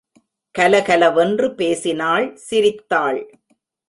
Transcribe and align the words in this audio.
கலகலவென்று 0.55 1.55
பேசினாள் 1.55 2.35
சிரித்தாள். 2.35 3.21